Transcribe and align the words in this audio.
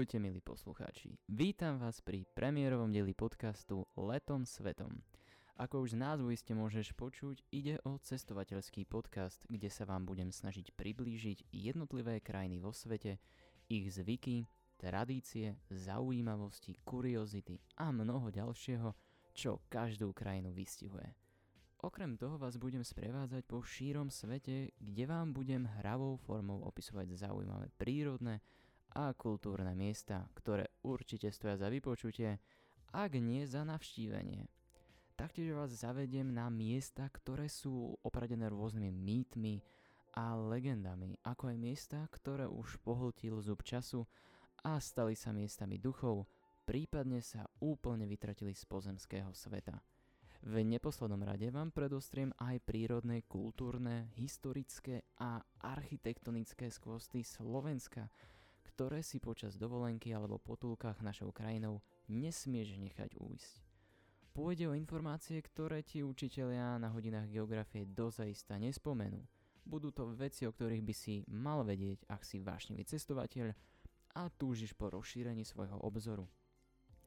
Ahojte 0.00 0.16
milí 0.16 0.40
poslucháči, 0.40 1.12
vítam 1.28 1.76
vás 1.76 2.00
pri 2.00 2.24
premiérovom 2.32 2.88
dieli 2.88 3.12
podcastu 3.12 3.84
Letom 4.00 4.48
svetom. 4.48 5.04
Ako 5.60 5.84
už 5.84 5.92
z 5.92 6.00
názvu 6.00 6.32
ste 6.40 6.56
môžeš 6.56 6.96
počuť, 6.96 7.44
ide 7.52 7.76
o 7.84 8.00
cestovateľský 8.00 8.88
podcast, 8.88 9.44
kde 9.44 9.68
sa 9.68 9.84
vám 9.84 10.08
budem 10.08 10.32
snažiť 10.32 10.72
priblížiť 10.72 11.52
jednotlivé 11.52 12.24
krajiny 12.24 12.64
vo 12.64 12.72
svete, 12.72 13.20
ich 13.68 13.92
zvyky, 13.92 14.48
tradície, 14.80 15.60
zaujímavosti, 15.68 16.80
kuriozity 16.80 17.60
a 17.76 17.92
mnoho 17.92 18.32
ďalšieho, 18.32 18.96
čo 19.36 19.60
každú 19.68 20.16
krajinu 20.16 20.48
vystihuje. 20.56 21.12
Okrem 21.84 22.16
toho 22.16 22.40
vás 22.40 22.56
budem 22.56 22.80
sprevádzať 22.80 23.44
po 23.44 23.60
šírom 23.60 24.08
svete, 24.08 24.72
kde 24.80 25.04
vám 25.04 25.36
budem 25.36 25.68
hravou 25.76 26.16
formou 26.16 26.64
opisovať 26.64 27.20
zaujímavé 27.20 27.68
prírodné 27.76 28.40
a 28.94 29.14
kultúrne 29.14 29.72
miesta, 29.74 30.26
ktoré 30.34 30.70
určite 30.82 31.30
stoja 31.30 31.56
za 31.58 31.68
vypočutie, 31.70 32.38
ak 32.90 33.12
nie 33.18 33.46
za 33.46 33.62
navštívenie. 33.62 34.50
Taktiež 35.14 35.52
vás 35.52 35.70
zavediem 35.76 36.32
na 36.32 36.48
miesta, 36.48 37.04
ktoré 37.12 37.46
sú 37.46 37.92
opradené 38.00 38.48
rôznymi 38.48 38.88
mýtmi 38.88 39.54
a 40.16 40.32
legendami, 40.34 41.20
ako 41.22 41.52
aj 41.52 41.56
miesta, 41.60 41.98
ktoré 42.08 42.48
už 42.48 42.80
pohltil 42.80 43.38
zub 43.44 43.60
času 43.62 44.08
a 44.64 44.80
stali 44.80 45.12
sa 45.12 45.30
miestami 45.30 45.76
duchov, 45.76 46.24
prípadne 46.64 47.20
sa 47.20 47.46
úplne 47.60 48.08
vytratili 48.08 48.56
z 48.56 48.64
pozemského 48.64 49.30
sveta. 49.36 49.78
V 50.40 50.64
neposlednom 50.64 51.20
rade 51.20 51.52
vám 51.52 51.68
predostriem 51.68 52.32
aj 52.40 52.64
prírodné, 52.64 53.28
kultúrne, 53.28 54.08
historické 54.16 55.04
a 55.20 55.36
architektonické 55.60 56.72
skvosty 56.72 57.20
Slovenska, 57.20 58.08
ktoré 58.70 59.02
si 59.02 59.18
počas 59.18 59.58
dovolenky 59.58 60.14
alebo 60.14 60.38
potulkách 60.38 61.02
našou 61.02 61.34
krajinou 61.34 61.82
nesmieš 62.06 62.78
nechať 62.78 63.18
újsť. 63.18 63.54
Pôjde 64.30 64.70
o 64.70 64.78
informácie, 64.78 65.42
ktoré 65.42 65.82
ti 65.82 66.06
učitelia 66.06 66.78
na 66.78 66.94
hodinách 66.94 67.26
geografie 67.26 67.82
dozaista 67.82 68.54
nespomenú. 68.62 69.18
Budú 69.66 69.90
to 69.90 70.14
veci, 70.14 70.46
o 70.46 70.54
ktorých 70.54 70.86
by 70.86 70.94
si 70.94 71.26
mal 71.26 71.66
vedieť, 71.66 72.06
ak 72.06 72.22
si 72.22 72.38
vášnivý 72.38 72.86
cestovateľ 72.86 73.50
a 74.14 74.30
túžiš 74.30 74.78
po 74.78 74.94
rozšírení 74.94 75.42
svojho 75.42 75.82
obzoru. 75.82 76.30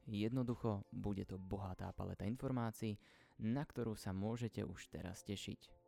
Jednoducho, 0.04 0.84
bude 0.92 1.24
to 1.24 1.40
bohatá 1.40 1.88
paleta 1.96 2.28
informácií, 2.28 3.00
na 3.40 3.64
ktorú 3.64 3.96
sa 3.96 4.12
môžete 4.12 4.60
už 4.60 4.92
teraz 4.92 5.24
tešiť. 5.24 5.83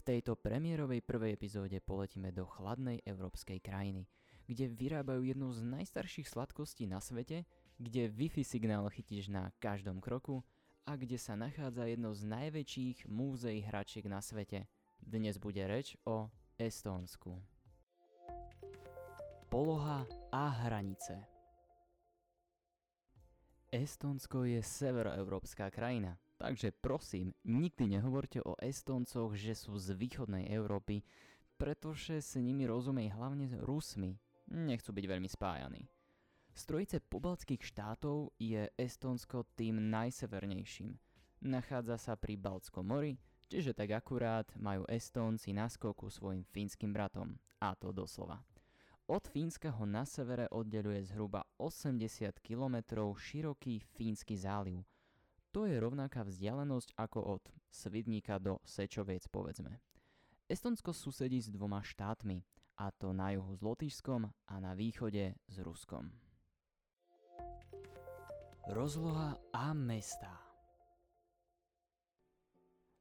V 0.00 0.16
tejto 0.16 0.32
premiérovej 0.32 1.04
prvej 1.04 1.36
epizóde 1.36 1.76
poletíme 1.76 2.32
do 2.32 2.48
chladnej 2.48 3.04
európskej 3.04 3.60
krajiny, 3.60 4.08
kde 4.48 4.72
vyrábajú 4.72 5.28
jednu 5.28 5.52
z 5.52 5.60
najstarších 5.60 6.24
sladkostí 6.24 6.88
na 6.88 7.04
svete, 7.04 7.44
kde 7.76 8.08
Wi-Fi 8.08 8.40
signál 8.40 8.88
chytíš 8.88 9.28
na 9.28 9.52
každom 9.60 10.00
kroku 10.00 10.40
a 10.88 10.96
kde 10.96 11.20
sa 11.20 11.36
nachádza 11.36 11.84
jedno 11.84 12.16
z 12.16 12.24
najväčších 12.32 13.12
múzeí 13.12 13.60
hračiek 13.60 14.08
na 14.08 14.24
svete. 14.24 14.64
Dnes 15.04 15.36
bude 15.36 15.60
reč 15.68 16.00
o 16.08 16.32
Estónsku. 16.56 17.36
Poloha 19.52 20.08
a 20.32 20.64
hranice 20.64 21.28
Estónsko 23.68 24.48
je 24.48 24.64
severoeurópska 24.64 25.68
krajina, 25.68 26.16
Takže 26.40 26.72
prosím, 26.72 27.36
nikdy 27.44 28.00
nehovorte 28.00 28.40
o 28.40 28.56
Estóncoch, 28.56 29.36
že 29.36 29.52
sú 29.52 29.76
z 29.76 29.92
východnej 29.92 30.48
Európy, 30.48 31.04
pretože 31.60 32.24
s 32.24 32.40
nimi 32.40 32.64
rozumej 32.64 33.12
hlavne 33.12 33.60
Rusmi. 33.60 34.16
Nechcú 34.48 34.96
byť 34.96 35.04
veľmi 35.04 35.28
spájaní. 35.28 35.84
Z 36.56 36.62
trojice 36.64 36.96
pobaltských 37.04 37.60
štátov 37.60 38.32
je 38.40 38.72
Estónsko 38.72 39.52
tým 39.52 39.92
najsevernejším. 39.92 40.96
Nachádza 41.44 42.00
sa 42.00 42.16
pri 42.16 42.40
Baltskom 42.40 42.88
mori, 42.88 43.20
čiže 43.52 43.76
tak 43.76 43.92
akurát 43.92 44.48
majú 44.56 44.88
Estónci 44.88 45.52
naskoku 45.52 46.08
svojim 46.08 46.48
fínskym 46.48 46.96
bratom. 46.96 47.36
A 47.60 47.76
to 47.76 47.92
doslova. 47.92 48.40
Od 49.12 49.24
Fínska 49.28 49.68
ho 49.76 49.84
na 49.84 50.08
severe 50.08 50.48
oddeluje 50.48 51.04
zhruba 51.04 51.44
80 51.60 52.40
km 52.40 52.80
široký 53.12 53.84
Fínsky 53.92 54.40
záliv– 54.40 54.80
to 55.50 55.66
je 55.66 55.76
rovnaká 55.82 56.22
vzdialenosť 56.22 56.94
ako 56.94 57.38
od 57.38 57.42
Svidníka 57.70 58.38
do 58.38 58.62
Sečoviec 58.62 59.26
povedzme. 59.30 59.82
Estonsko 60.50 60.90
susedí 60.90 61.38
s 61.38 61.50
dvoma 61.50 61.82
štátmi, 61.82 62.42
a 62.80 62.88
to 62.90 63.12
na 63.12 63.36
juhu 63.36 63.52
s 63.54 63.60
Lotyšskom 63.60 64.24
a 64.24 64.54
na 64.56 64.72
východe 64.72 65.36
s 65.46 65.56
Ruskom. 65.60 66.08
Rozloha 68.70 69.36
a 69.52 69.74
mesta 69.74 70.30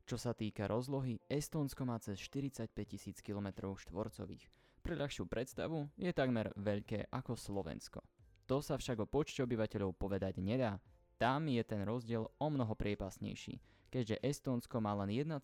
Čo 0.04 0.18
sa 0.18 0.34
týka 0.34 0.66
rozlohy, 0.66 1.22
Estonsko 1.30 1.86
má 1.86 2.02
cez 2.02 2.18
45 2.20 2.74
tisíc 2.84 3.22
km 3.22 3.78
štvorcových. 3.78 4.50
Pre 4.82 4.96
ľahšiu 4.98 5.30
predstavu 5.30 5.86
je 5.96 6.12
takmer 6.12 6.50
veľké 6.58 7.14
ako 7.14 7.38
Slovensko. 7.38 8.02
To 8.50 8.66
sa 8.66 8.82
však 8.82 9.06
o 9.06 9.08
počte 9.08 9.46
obyvateľov 9.46 9.94
povedať 9.94 10.42
nedá, 10.42 10.82
tam 11.20 11.52
je 11.52 11.60
ten 11.68 11.84
rozdiel 11.84 12.24
o 12.24 12.48
mnoho 12.48 12.74
priepasnejší, 12.80 13.60
keďže 13.92 14.24
Estónsko 14.24 14.80
má 14.80 14.96
len 15.04 15.12
1,3 15.12 15.44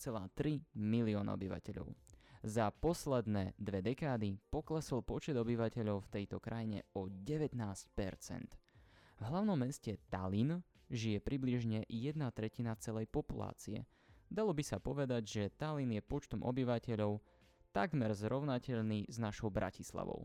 milióna 0.71 1.35
obyvateľov. 1.35 1.91
Za 2.45 2.71
posledné 2.71 3.57
dve 3.59 3.83
dekády 3.83 4.39
poklesol 4.47 5.03
počet 5.03 5.35
obyvateľov 5.35 6.07
v 6.07 6.11
tejto 6.13 6.39
krajine 6.39 6.87
o 6.95 7.11
19%. 7.11 7.59
V 9.15 9.21
hlavnom 9.25 9.57
meste 9.59 9.99
Tallinn 10.07 10.63
žije 10.87 11.19
približne 11.19 11.83
jedna 11.89 12.29
tretina 12.31 12.77
celej 12.77 13.09
populácie. 13.09 13.83
Dalo 14.29 14.53
by 14.53 14.63
sa 14.63 14.77
povedať, 14.77 15.23
že 15.25 15.53
Tallinn 15.57 15.97
je 15.97 16.05
počtom 16.05 16.45
obyvateľov 16.45 17.19
takmer 17.75 18.13
zrovnateľný 18.15 19.09
s 19.11 19.17
našou 19.19 19.51
Bratislavou. 19.51 20.23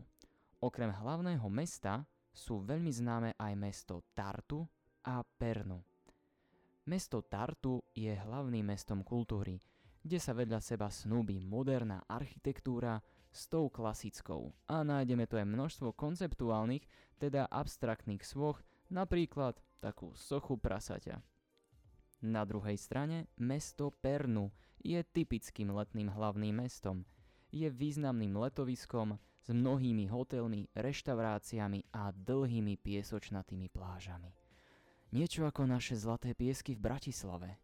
Okrem 0.61 0.93
hlavného 0.93 1.47
mesta 1.49 2.05
sú 2.31 2.61
veľmi 2.61 2.93
známe 2.93 3.29
aj 3.35 3.53
mesto 3.57 4.05
Tartu, 4.13 4.63
a 5.05 5.25
Pernu. 5.25 5.81
Mesto 6.89 7.21
Tartu 7.21 7.81
je 7.93 8.13
hlavným 8.13 8.65
mestom 8.73 9.05
kultúry, 9.05 9.61
kde 10.01 10.17
sa 10.17 10.33
vedľa 10.33 10.59
seba 10.61 10.89
snúbi 10.89 11.37
moderná 11.37 12.01
architektúra 12.09 12.97
s 13.31 13.45
tou 13.47 13.69
klasickou 13.69 14.51
a 14.67 14.81
nájdeme 14.81 15.29
tu 15.29 15.37
aj 15.37 15.45
množstvo 15.45 15.93
konceptuálnych, 15.93 16.83
teda 17.21 17.45
abstraktných 17.47 18.25
svoch, 18.25 18.59
napríklad 18.89 19.61
takú 19.79 20.11
sochu 20.17 20.57
prasaťa. 20.57 21.21
Na 22.21 22.45
druhej 22.45 22.77
strane 22.77 23.29
mesto 23.37 23.89
Pernu 23.89 24.53
je 24.81 25.01
typickým 25.01 25.73
letným 25.73 26.09
hlavným 26.09 26.65
mestom. 26.65 27.05
Je 27.53 27.69
významným 27.69 28.37
letoviskom 28.37 29.17
s 29.41 29.49
mnohými 29.49 30.05
hotelmi, 30.09 30.69
reštauráciami 30.77 31.89
a 31.93 32.13
dlhými 32.13 32.77
piesočnatými 32.77 33.69
plážami. 33.73 34.33
Niečo 35.11 35.43
ako 35.43 35.67
naše 35.67 35.99
zlaté 35.99 36.31
piesky 36.31 36.71
v 36.71 36.87
Bratislave. 36.87 37.59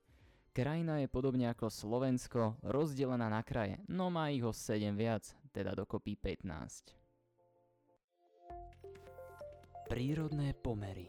Krajina 0.51 0.99
je 0.99 1.07
podobne 1.07 1.47
ako 1.47 1.71
Slovensko 1.71 2.59
rozdelená 2.59 3.31
na 3.31 3.39
kraje, 3.39 3.79
no 3.87 4.11
má 4.11 4.27
ich 4.35 4.43
o 4.43 4.51
7 4.51 4.91
viac, 4.99 5.23
teda 5.55 5.71
dokopy 5.71 6.19
15. 6.19 6.91
Prírodné 9.87 10.59
pomery 10.59 11.07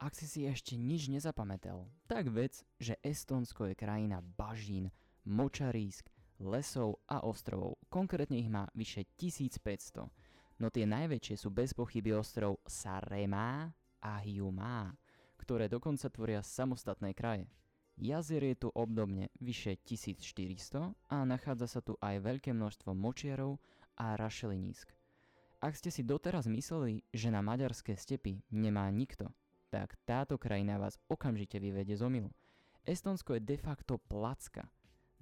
Ak 0.00 0.16
si 0.16 0.24
si 0.24 0.48
ešte 0.48 0.80
nič 0.80 1.12
nezapamätal, 1.12 1.84
tak 2.08 2.32
vec, 2.32 2.64
že 2.80 2.96
Estonsko 3.04 3.68
je 3.68 3.76
krajina 3.76 4.24
bažín, 4.24 4.88
močarísk, 5.28 6.08
lesov 6.40 6.96
a 7.12 7.20
ostrovov. 7.20 7.76
Konkrétne 7.92 8.40
ich 8.40 8.48
má 8.48 8.72
vyše 8.72 9.04
1500 9.20 10.23
no 10.58 10.70
tie 10.70 10.86
najväčšie 10.86 11.34
sú 11.38 11.48
bez 11.50 11.74
pochyby 11.74 12.14
ostrov 12.14 12.60
Sarema 12.66 13.72
a 14.00 14.12
Hiuma, 14.22 14.94
ktoré 15.38 15.66
dokonca 15.66 16.10
tvoria 16.10 16.40
samostatné 16.40 17.14
kraje. 17.16 17.50
Jazier 17.94 18.42
je 18.54 18.66
tu 18.66 18.68
obdobne 18.74 19.30
vyše 19.38 19.78
1400 19.86 20.94
a 21.10 21.16
nachádza 21.22 21.78
sa 21.78 21.80
tu 21.80 21.94
aj 22.02 22.18
veľké 22.26 22.50
množstvo 22.50 22.90
močiarov 22.90 23.62
a 23.94 24.18
rašelinísk. 24.18 24.90
Ak 25.62 25.78
ste 25.78 25.94
si 25.94 26.02
doteraz 26.02 26.50
mysleli, 26.50 27.06
že 27.14 27.30
na 27.30 27.40
maďarské 27.40 27.94
stepy 27.94 28.42
nemá 28.50 28.90
nikto, 28.90 29.30
tak 29.70 29.94
táto 30.02 30.36
krajina 30.36 30.76
vás 30.76 30.98
okamžite 31.06 31.62
vyvedie 31.62 31.94
z 31.94 32.02
omilu. 32.02 32.30
Estonsko 32.82 33.38
je 33.38 33.46
de 33.46 33.56
facto 33.56 33.96
placka– 33.96 34.66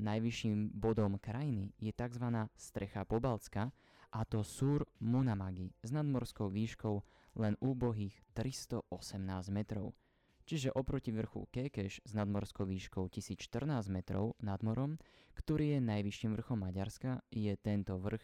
Najvyšším 0.03 0.75
bodom 0.75 1.19
krajiny 1.21 1.71
je 1.79 1.93
tzv. 1.93 2.25
strecha 2.57 3.05
Pobalcka 3.05 3.71
a 4.13 4.29
to 4.29 4.45
Sur 4.45 4.85
Munamagi 5.01 5.73
s 5.81 5.89
nadmorskou 5.89 6.53
výškou 6.53 6.97
len 7.41 7.57
úbohých 7.65 8.13
318 8.37 9.49
metrov. 9.49 9.97
Čiže 10.45 10.75
oproti 10.75 11.15
vrchu 11.15 11.49
Kekeš 11.49 12.05
s 12.05 12.13
nadmorskou 12.13 12.69
výškou 12.69 13.09
1014 13.09 13.89
metrov 13.89 14.37
nad 14.43 14.61
morom, 14.61 15.01
ktorý 15.33 15.79
je 15.79 15.81
najvyšším 15.81 16.37
vrchom 16.37 16.59
Maďarska, 16.61 17.25
je 17.33 17.55
tento 17.57 17.97
vrch 17.97 18.21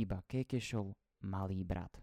iba 0.00 0.18
Kekešov 0.26 0.96
malý 1.22 1.62
brat. 1.62 1.94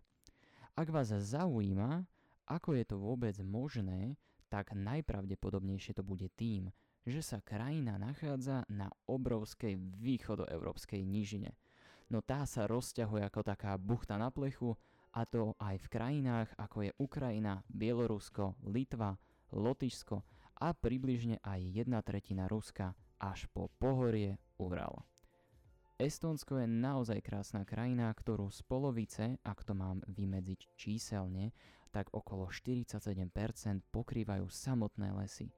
Ak 0.78 0.94
vás 0.94 1.10
zaujíma, 1.10 2.06
ako 2.48 2.78
je 2.78 2.86
to 2.86 2.96
vôbec 3.02 3.36
možné, 3.44 4.16
tak 4.48 4.72
najpravdepodobnejšie 4.72 6.00
to 6.00 6.04
bude 6.06 6.32
tým, 6.38 6.72
že 7.04 7.20
sa 7.20 7.44
krajina 7.44 8.00
nachádza 8.00 8.64
na 8.72 8.88
obrovskej 9.10 9.76
východoeurópskej 9.76 11.04
nížine. 11.04 11.58
No 12.08 12.24
tá 12.24 12.48
sa 12.48 12.64
rozťahuje 12.72 13.28
ako 13.28 13.42
taká 13.44 13.76
buchta 13.76 14.16
na 14.16 14.32
plechu 14.32 14.80
a 15.12 15.28
to 15.28 15.52
aj 15.60 15.76
v 15.76 15.88
krajinách 15.92 16.50
ako 16.56 16.88
je 16.88 16.92
Ukrajina, 17.04 17.68
Bielorusko, 17.68 18.56
Litva, 18.64 19.20
Lotyšsko 19.52 20.24
a 20.64 20.72
približne 20.72 21.44
aj 21.44 21.60
jedna 21.84 22.00
tretina 22.00 22.48
Ruska 22.48 22.96
až 23.20 23.52
po 23.52 23.68
pohorie 23.76 24.40
Ural. 24.56 25.04
Estónsko 25.98 26.62
je 26.62 26.70
naozaj 26.70 27.26
krásna 27.26 27.66
krajina, 27.66 28.14
ktorú 28.14 28.54
z 28.54 28.62
polovice, 28.70 29.42
ak 29.42 29.66
to 29.66 29.74
mám 29.74 30.06
vymedziť 30.06 30.78
číselne, 30.78 31.52
tak 31.90 32.14
okolo 32.14 32.54
47% 32.54 33.34
pokrývajú 33.90 34.46
samotné 34.46 35.10
lesy. 35.18 35.50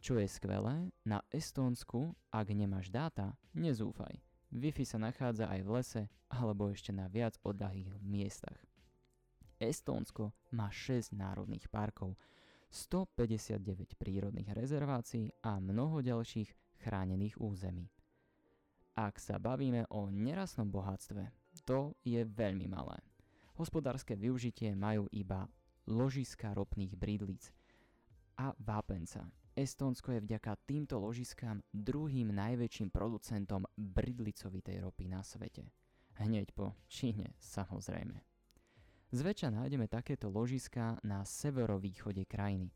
Čo 0.00 0.16
je 0.16 0.26
skvelé, 0.32 0.88
na 1.04 1.20
Estónsku, 1.28 2.16
ak 2.32 2.46
nemáš 2.56 2.88
dáta, 2.88 3.36
nezúfaj. 3.52 4.25
Wi-Fi 4.54 4.84
sa 4.86 4.98
nachádza 5.02 5.50
aj 5.50 5.60
v 5.66 5.70
lese 5.74 6.02
alebo 6.30 6.70
ešte 6.70 6.94
na 6.94 7.10
viac 7.10 7.38
odľahých 7.42 7.90
miestach. 8.02 8.58
Estónsko 9.56 10.36
má 10.52 10.68
6 10.68 11.16
národných 11.16 11.66
parkov, 11.72 12.14
159 12.70 13.96
prírodných 13.96 14.52
rezervácií 14.52 15.32
a 15.40 15.56
mnoho 15.56 16.04
ďalších 16.04 16.52
chránených 16.82 17.40
území. 17.40 17.88
Ak 18.96 19.20
sa 19.20 19.40
bavíme 19.40 19.88
o 19.92 20.08
nerastnom 20.08 20.68
bohatstve, 20.68 21.28
to 21.64 21.96
je 22.04 22.20
veľmi 22.24 22.68
malé. 22.68 23.00
Hospodárske 23.56 24.12
využitie 24.12 24.76
majú 24.76 25.08
iba 25.12 25.48
ložiska 25.88 26.52
ropných 26.52 26.92
bridlíc 26.96 27.48
a 28.36 28.52
vápenca. 28.60 29.24
Estónsko 29.56 30.12
je 30.12 30.20
vďaka 30.20 30.52
týmto 30.68 31.00
ložiskám 31.00 31.64
druhým 31.72 32.28
najväčším 32.28 32.92
producentom 32.92 33.64
bridlicovitej 33.72 34.84
ropy 34.84 35.08
na 35.08 35.24
svete. 35.24 35.72
Hneď 36.20 36.52
po 36.52 36.76
Číne, 36.84 37.32
samozrejme. 37.40 38.20
Zväčša 39.16 39.48
nájdeme 39.56 39.88
takéto 39.88 40.28
ložiska 40.28 41.00
na 41.00 41.24
severovýchode 41.24 42.28
krajiny. 42.28 42.68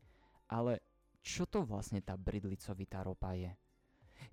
Ale 0.49 0.81
čo 1.21 1.45
to 1.45 1.61
vlastne 1.61 2.01
tá 2.01 2.17
bridlicovitá 2.17 3.05
ropa 3.05 3.37
je? 3.37 3.53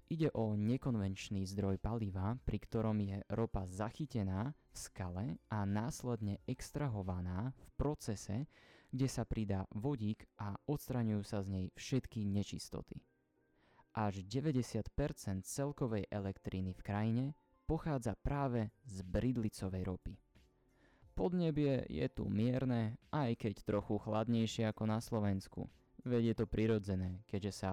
Ide 0.08 0.32
o 0.32 0.56
nekonvenčný 0.56 1.44
zdroj 1.44 1.76
paliva, 1.76 2.32
pri 2.48 2.64
ktorom 2.64 2.96
je 3.04 3.20
ropa 3.28 3.68
zachytená 3.68 4.56
v 4.72 4.76
skale 4.76 5.24
a 5.52 5.68
následne 5.68 6.40
extrahovaná 6.48 7.52
v 7.52 7.64
procese, 7.76 8.48
kde 8.90 9.08
sa 9.08 9.28
pridá 9.28 9.68
vodík 9.74 10.24
a 10.40 10.56
odstraňujú 10.64 11.22
sa 11.24 11.44
z 11.44 11.48
nej 11.48 11.66
všetky 11.76 12.24
nečistoty. 12.24 13.04
Až 13.92 14.22
90% 14.24 14.88
celkovej 15.44 16.06
elektriny 16.08 16.72
v 16.72 16.80
krajine 16.84 17.24
pochádza 17.66 18.16
práve 18.16 18.70
z 18.86 19.04
bridlicovej 19.04 19.82
ropy. 19.84 20.14
Podnebie 21.18 21.82
je 21.90 22.06
tu 22.08 22.30
mierne, 22.30 22.94
aj 23.10 23.34
keď 23.42 23.66
trochu 23.66 23.98
chladnejšie 23.98 24.70
ako 24.70 24.86
na 24.86 25.02
Slovensku, 25.02 25.66
veď 26.06 26.22
je 26.32 26.34
to 26.38 26.46
prirodzené, 26.46 27.26
keďže 27.26 27.52
sa 27.52 27.70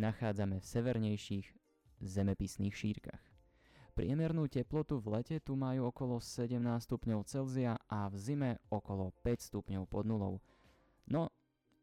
nachádzame 0.00 0.58
v 0.58 0.66
severnejších 0.66 1.46
zemepisných 2.00 2.72
šírkach. 2.72 3.29
Priemernú 4.00 4.48
teplotu 4.48 4.96
v 4.96 5.20
lete 5.20 5.44
tu 5.44 5.60
majú 5.60 5.92
okolo 5.92 6.24
17 6.24 6.56
stupňov 6.88 7.20
Celzia 7.28 7.76
a 7.84 8.08
v 8.08 8.16
zime 8.16 8.50
okolo 8.72 9.12
5 9.20 9.52
stupňov 9.52 9.84
pod 9.84 10.08
nulou. 10.08 10.40
No, 11.04 11.28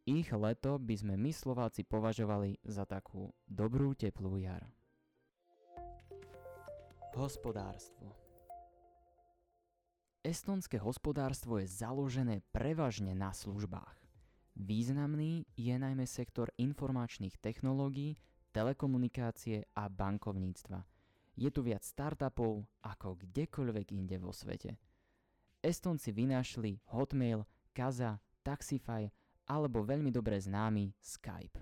ich 0.01 0.25
leto 0.33 0.81
by 0.81 0.97
sme 0.97 1.13
my 1.13 1.29
Slováci 1.29 1.85
považovali 1.85 2.57
za 2.65 2.89
takú 2.89 3.29
dobrú 3.45 3.93
teplú 3.93 4.41
jar. 4.41 4.65
Hospodárstvo 7.13 8.17
Estonské 10.25 10.81
hospodárstvo 10.81 11.61
je 11.61 11.69
založené 11.69 12.41
prevažne 12.49 13.13
na 13.13 13.29
službách. 13.29 13.93
Významný 14.57 15.45
je 15.53 15.75
najmä 15.77 16.09
sektor 16.09 16.49
informačných 16.57 17.37
technológií, 17.37 18.17
telekomunikácie 18.57 19.69
a 19.77 19.85
bankovníctva. 19.85 20.96
Je 21.37 21.53
tu 21.53 21.61
viac 21.61 21.85
startupov 21.85 22.65
ako 22.81 23.21
kdekoľvek 23.21 23.93
inde 23.93 24.17
vo 24.17 24.33
svete. 24.33 24.73
Estonci 25.61 26.09
vynašli 26.09 26.81
Hotmail, 26.89 27.45
Kaza, 27.77 28.17
Taxify 28.41 29.05
alebo 29.45 29.85
veľmi 29.85 30.09
dobre 30.09 30.41
známy 30.41 30.97
Skype. 30.97 31.61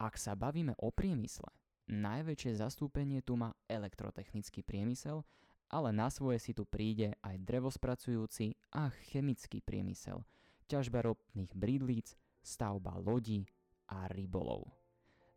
Ak 0.00 0.16
sa 0.16 0.32
bavíme 0.32 0.72
o 0.80 0.88
priemysle, 0.88 1.52
najväčšie 1.92 2.64
zastúpenie 2.64 3.20
tu 3.20 3.36
má 3.36 3.52
elektrotechnický 3.68 4.64
priemysel, 4.64 5.20
ale 5.68 5.92
na 5.92 6.08
svoje 6.08 6.40
si 6.40 6.52
tu 6.56 6.64
príde 6.64 7.12
aj 7.20 7.44
drevospracujúci 7.44 8.56
a 8.72 8.88
chemický 9.12 9.60
priemysel, 9.60 10.24
ťažba 10.66 11.04
ropných 11.04 11.52
bridlíc, 11.52 12.16
stavba 12.40 12.96
lodí 12.96 13.44
a 13.92 14.08
rybolov. 14.08 14.83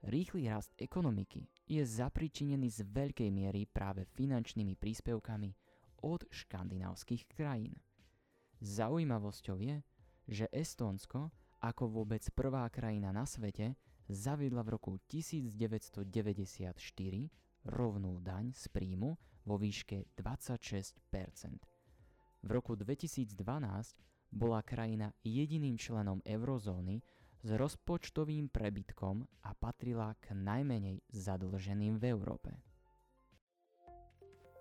Rýchly 0.05 0.45
rast 0.45 0.77
ekonomiky 0.77 1.49
je 1.65 1.81
zapričinený 1.81 2.69
z 2.69 2.85
veľkej 2.85 3.29
miery 3.33 3.65
práve 3.65 4.05
finančnými 4.05 4.77
príspevkami 4.77 5.49
od 6.05 6.21
škandinávskych 6.29 7.25
krajín. 7.33 7.73
Zaujímavosťou 8.61 9.57
je, 9.61 9.81
že 10.29 10.45
Estónsko 10.53 11.33
ako 11.61 11.89
vôbec 11.89 12.21
prvá 12.37 12.69
krajina 12.69 13.09
na 13.09 13.25
svete 13.25 13.73
zaviedla 14.05 14.61
v 14.61 14.77
roku 14.77 15.01
1994 15.09 16.77
rovnú 17.65 18.21
daň 18.21 18.53
z 18.53 18.63
príjmu 18.69 19.17
vo 19.43 19.55
výške 19.57 20.13
26% 20.15 21.01
V 22.45 22.49
roku 22.51 22.77
2012 22.77 23.33
bola 24.31 24.61
krajina 24.61 25.11
jediným 25.23 25.79
členom 25.79 26.19
eurozóny, 26.23 26.99
s 27.47 27.55
rozpočtovým 27.55 28.51
prebytkom 28.51 29.23
a 29.47 29.55
patrila 29.55 30.11
k 30.19 30.35
najmenej 30.35 30.99
zadlženým 31.07 31.95
v 31.95 32.03
Európe. 32.11 32.51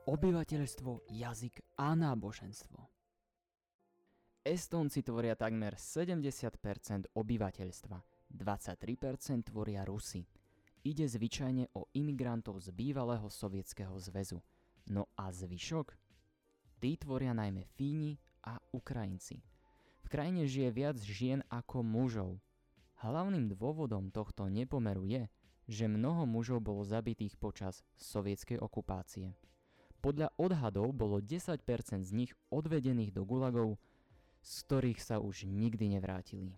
Obyvateľstvo, 0.07 1.11
jazyk 1.11 1.67
a 1.83 1.99
náboženstvo 1.99 2.97
Estónci 4.47 5.03
tvoria 5.03 5.35
takmer 5.35 5.75
70% 5.75 7.11
obyvateľstva, 7.19 7.99
23% 8.31 9.51
tvoria 9.51 9.83
Rusy. 9.83 10.23
Ide 10.87 11.03
zvyčajne 11.11 11.75
o 11.75 11.91
imigrantov 11.99 12.63
z 12.63 12.71
bývalého 12.71 13.27
sovietskeho 13.27 13.99
zväzu. 13.99 14.39
No 14.87 15.11
a 15.19 15.35
zvyšok? 15.35 15.99
Tí 16.79 16.95
tvoria 16.95 17.35
najmä 17.35 17.67
Fíni 17.75 18.23
a 18.47 18.63
Ukrajinci. 18.71 19.43
V 20.07 20.15
krajine 20.15 20.47
žije 20.47 20.71
viac 20.71 21.03
žien 21.03 21.43
ako 21.51 21.83
mužov, 21.83 22.39
Hlavným 23.05 23.53
dôvodom 23.53 24.09
tohto 24.09 24.49
nepomeru 24.49 25.05
je, 25.05 25.29
že 25.69 25.91
mnoho 25.91 26.25
mužov 26.25 26.65
bolo 26.65 26.81
zabitých 26.81 27.37
počas 27.37 27.85
sovietskej 28.01 28.57
okupácie. 28.57 29.37
Podľa 30.01 30.33
odhadov 30.41 30.97
bolo 30.97 31.21
10% 31.21 31.61
z 32.01 32.11
nich 32.15 32.33
odvedených 32.49 33.13
do 33.13 33.27
gulagov, 33.29 33.77
z 34.41 34.55
ktorých 34.65 35.01
sa 35.03 35.21
už 35.21 35.45
nikdy 35.45 35.99
nevrátili. 35.99 36.55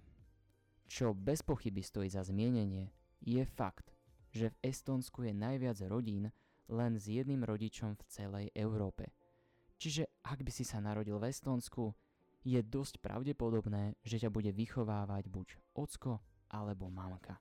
Čo 0.87 1.17
bez 1.17 1.43
pochyby 1.43 1.81
stojí 1.83 2.13
za 2.13 2.23
zmienenie, 2.23 2.93
je 3.25 3.43
fakt, 3.43 3.91
že 4.31 4.53
v 4.53 4.59
Estonsku 4.63 5.25
je 5.25 5.33
najviac 5.35 5.81
rodín 5.89 6.31
len 6.69 7.01
s 7.01 7.09
jedným 7.09 7.43
rodičom 7.43 7.97
v 7.97 8.03
celej 8.07 8.47
Európe. 8.53 9.11
Čiže 9.81 10.07
ak 10.23 10.45
by 10.45 10.53
si 10.53 10.63
sa 10.63 10.79
narodil 10.85 11.17
v 11.17 11.33
Estonsku, 11.33 11.97
je 12.45 12.61
dosť 12.63 13.03
pravdepodobné, 13.03 13.99
že 14.05 14.21
ťa 14.23 14.31
bude 14.31 14.53
vychovávať 14.53 15.27
buď 15.33 15.49
ocko 15.75 16.21
alebo 16.51 16.91
mamka. 16.91 17.37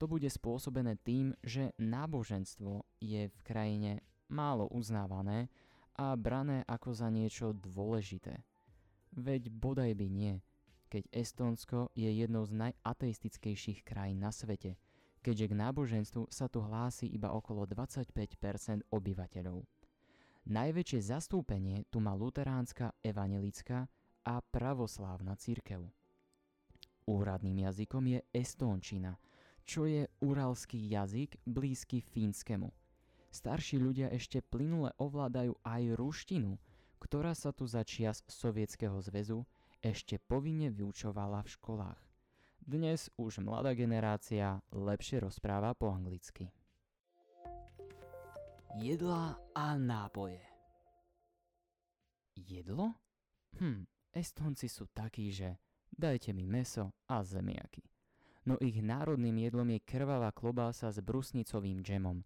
To 0.00 0.08
bude 0.08 0.26
spôsobené 0.32 0.96
tým, 1.04 1.36
že 1.44 1.76
náboženstvo 1.76 2.88
je 3.04 3.28
v 3.28 3.40
krajine 3.44 4.00
málo 4.32 4.64
uznávané 4.72 5.52
a 6.00 6.16
brané 6.16 6.64
ako 6.64 6.96
za 6.96 7.12
niečo 7.12 7.52
dôležité. 7.52 8.40
Veď 9.12 9.52
bodaj 9.52 9.92
by 9.92 10.06
nie, 10.08 10.40
keď 10.88 11.04
Estónsko 11.12 11.92
je 11.92 12.08
jednou 12.08 12.48
z 12.48 12.56
najateistickejších 12.56 13.84
krajín 13.84 14.24
na 14.24 14.32
svete, 14.32 14.80
keďže 15.20 15.52
k 15.52 15.54
náboženstvu 15.54 16.32
sa 16.32 16.48
tu 16.48 16.64
hlási 16.64 17.10
iba 17.12 17.28
okolo 17.36 17.68
25% 17.68 18.88
obyvateľov. 18.88 19.66
Najväčšie 20.48 21.00
zastúpenie 21.12 21.84
tu 21.92 22.00
má 22.00 22.16
luteránska 22.16 22.96
evangelická 23.04 23.84
a 24.24 24.40
pravoslávna 24.40 25.36
církev. 25.36 25.84
Úradným 27.06 27.64
jazykom 27.64 28.04
je 28.06 28.20
estónčina, 28.34 29.16
čo 29.64 29.86
je 29.86 30.08
uralský 30.20 30.76
jazyk 30.90 31.38
blízky 31.46 32.02
fínskemu. 32.02 32.68
Starší 33.30 33.78
ľudia 33.78 34.10
ešte 34.10 34.42
plynule 34.42 34.90
ovládajú 34.98 35.54
aj 35.62 35.82
ruštinu, 35.94 36.58
ktorá 36.98 37.32
sa 37.32 37.54
tu 37.54 37.64
za 37.64 37.86
čias 37.86 38.26
Sovietskeho 38.26 38.98
zväzu 39.00 39.46
ešte 39.80 40.18
povinne 40.20 40.68
vyučovala 40.68 41.40
v 41.46 41.52
školách. 41.56 42.00
Dnes 42.60 43.08
už 43.16 43.40
mladá 43.40 43.72
generácia 43.72 44.60
lepšie 44.68 45.24
rozpráva 45.24 45.72
po 45.72 45.88
anglicky. 45.88 46.52
Jedlá 48.76 49.34
a 49.56 49.74
nápoje 49.74 50.50
Jedlo? 52.48 52.94
Hm, 53.58 53.84
Estonci 54.14 54.70
sú 54.70 54.88
takí, 54.90 55.28
že 55.28 55.58
dajte 56.00 56.32
mi 56.32 56.48
meso 56.48 56.96
a 57.04 57.20
zemiaky. 57.20 57.84
No 58.48 58.56
ich 58.56 58.80
národným 58.80 59.36
jedlom 59.36 59.68
je 59.76 59.84
krvavá 59.84 60.32
klobása 60.32 60.88
s 60.88 60.98
brusnicovým 61.04 61.84
džemom. 61.84 62.24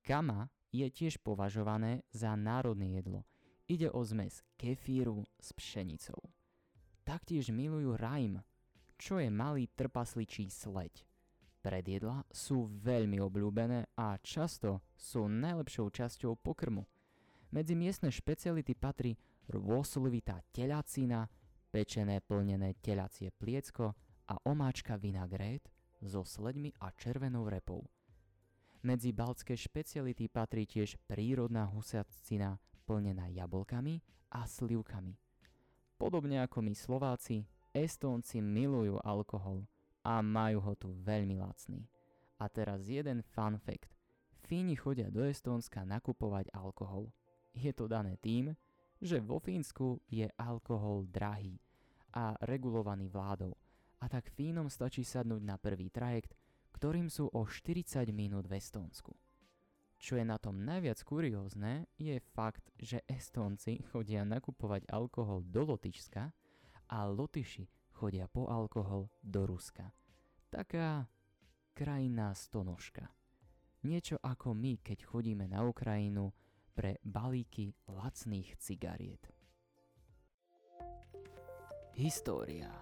Kama 0.00 0.48
je 0.72 0.88
tiež 0.88 1.20
považované 1.20 2.00
za 2.16 2.32
národné 2.32 2.96
jedlo. 2.96 3.28
Ide 3.68 3.92
o 3.92 4.00
zmes 4.00 4.40
kefíru 4.56 5.22
s 5.36 5.52
pšenicou. 5.52 6.18
Taktiež 7.04 7.52
milujú 7.52 7.94
rajm, 8.00 8.40
čo 8.96 9.20
je 9.20 9.28
malý 9.28 9.68
trpasličí 9.68 10.48
sleď. 10.48 11.04
Predjedla 11.60 12.24
sú 12.32 12.72
veľmi 12.80 13.20
obľúbené 13.20 13.92
a 14.00 14.16
často 14.24 14.80
sú 14.96 15.28
najlepšou 15.28 15.92
časťou 15.92 16.40
pokrmu. 16.40 16.88
Medzi 17.52 17.76
miestne 17.76 18.08
špeciality 18.08 18.72
patrí 18.72 19.12
rôsolivitá 19.50 20.40
telacina, 20.54 21.28
pečené 21.70 22.18
plnené 22.20 22.74
telacie 22.82 23.30
pliecko 23.30 23.94
a 24.26 24.34
omáčka 24.44 24.98
vinagrét 24.98 25.70
so 26.02 26.26
sledmi 26.26 26.74
a 26.82 26.90
červenou 26.90 27.46
repou. 27.46 27.86
Medzi 28.82 29.12
baltské 29.12 29.54
špeciality 29.54 30.26
patrí 30.32 30.66
tiež 30.66 30.96
prírodná 31.04 31.68
husacina 31.68 32.58
plnená 32.88 33.28
jablkami 33.30 34.02
a 34.34 34.48
slivkami. 34.48 35.14
Podobne 36.00 36.40
ako 36.40 36.64
my 36.64 36.72
Slováci, 36.72 37.44
Estónci 37.70 38.40
milujú 38.40 38.98
alkohol 39.04 39.68
a 40.00 40.24
majú 40.24 40.64
ho 40.64 40.72
tu 40.74 40.90
veľmi 41.04 41.38
lacný. 41.38 41.84
A 42.40 42.48
teraz 42.48 42.88
jeden 42.88 43.20
fun 43.20 43.60
fact. 43.60 43.92
Fíni 44.48 44.74
chodia 44.74 45.12
do 45.12 45.22
Estónska 45.22 45.84
nakupovať 45.84 46.48
alkohol. 46.56 47.12
Je 47.52 47.70
to 47.76 47.84
dané 47.84 48.16
tým, 48.18 48.56
že 49.00 49.18
vo 49.24 49.40
Fínsku 49.40 50.04
je 50.06 50.28
alkohol 50.36 51.08
drahý 51.08 51.56
a 52.12 52.36
regulovaný 52.44 53.08
vládou 53.08 53.56
a 54.00 54.08
tak 54.08 54.32
Fínom 54.32 54.72
stačí 54.72 55.04
sadnúť 55.04 55.42
na 55.44 55.60
prvý 55.60 55.92
trajekt, 55.92 56.32
ktorým 56.72 57.12
sú 57.12 57.28
o 57.28 57.44
40 57.44 58.08
minút 58.16 58.48
v 58.48 58.56
Estónsku. 58.56 59.12
Čo 60.00 60.16
je 60.16 60.24
na 60.24 60.40
tom 60.40 60.64
najviac 60.64 61.04
kuriózne, 61.04 61.84
je 62.00 62.16
fakt, 62.32 62.72
že 62.80 63.04
Estónci 63.04 63.84
chodia 63.92 64.24
nakupovať 64.24 64.88
alkohol 64.88 65.44
do 65.44 65.68
Lotyšska 65.68 66.32
a 66.88 66.98
Lotyši 67.04 67.68
chodia 67.92 68.24
po 68.24 68.48
alkohol 68.48 69.12
do 69.20 69.44
Ruska. 69.44 69.92
Taká 70.48 71.04
krajná 71.76 72.32
stonožka. 72.32 73.12
Niečo 73.84 74.16
ako 74.24 74.56
my, 74.56 74.80
keď 74.80 75.04
chodíme 75.04 75.44
na 75.44 75.68
Ukrajinu 75.68 76.32
pre 76.80 76.96
balíky 77.04 77.76
lacných 77.92 78.56
cigariet. 78.56 79.28
História 81.92 82.72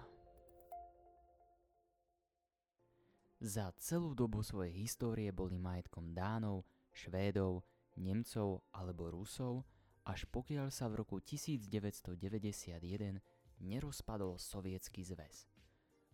Za 3.43 3.75
celú 3.75 4.15
dobu 4.15 4.39
svojej 4.39 4.71
histórie 4.71 5.35
boli 5.35 5.59
majetkom 5.59 6.15
Dánov, 6.15 6.63
Švédov, 6.95 7.67
Nemcov 7.99 8.63
alebo 8.71 9.11
Rusov, 9.11 9.67
až 10.07 10.23
pokiaľ 10.31 10.71
sa 10.71 10.87
v 10.87 11.03
roku 11.03 11.19
1991 11.19 13.19
nerozpadol 13.59 14.39
Sovietsky 14.39 15.03
zväz. 15.03 15.51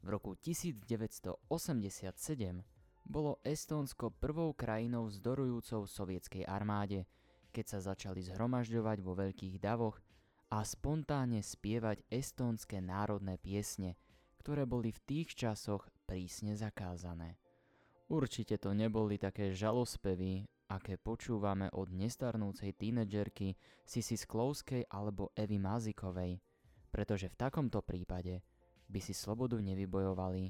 V 0.01 0.07
roku 0.09 0.33
1987 0.41 1.37
bolo 3.05 3.37
Estónsko 3.45 4.09
prvou 4.09 4.57
krajinou 4.57 5.13
vzdorujúcou 5.13 5.85
sovietskej 5.85 6.49
armáde, 6.49 7.05
keď 7.55 7.65
sa 7.71 7.95
začali 7.95 8.19
zhromažďovať 8.19 8.97
vo 8.99 9.15
veľkých 9.15 9.63
davoch 9.63 9.95
a 10.51 10.59
spontánne 10.67 11.39
spievať 11.39 12.03
estónske 12.11 12.83
národné 12.83 13.39
piesne, 13.39 13.95
ktoré 14.43 14.67
boli 14.67 14.91
v 14.91 14.99
tých 15.07 15.39
časoch 15.39 15.87
prísne 16.03 16.59
zakázané. 16.59 17.39
Určite 18.11 18.59
to 18.59 18.75
neboli 18.75 19.15
také 19.15 19.55
žalospevy, 19.55 20.43
aké 20.67 20.99
počúvame 20.99 21.71
od 21.71 21.95
nestarnúcej 21.95 22.75
tínedžerky 22.75 23.55
Sisi 23.87 24.19
Sklouskej 24.19 24.91
alebo 24.91 25.31
Evy 25.31 25.55
Mazikovej, 25.55 26.43
pretože 26.91 27.31
v 27.31 27.39
takomto 27.39 27.79
prípade 27.81 28.43
by 28.91 28.99
si 28.99 29.15
slobodu 29.15 29.57
nevybojovali 29.63 30.43